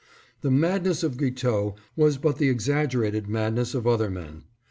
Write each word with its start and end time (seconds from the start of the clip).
The 0.41 0.49
madness 0.49 1.03
of 1.03 1.15
Guiteau 1.15 1.75
was 1.95 2.17
but 2.17 2.39
the 2.39 2.49
exaggerated 2.49 3.27
madness 3.29 3.75
of 3.75 3.85
other 3.85 4.09
men. 4.09 4.45